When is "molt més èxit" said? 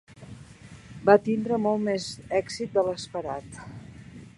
1.67-2.77